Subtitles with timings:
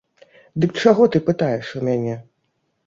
[0.63, 2.21] Дык чаго ты пытаеш у мяне?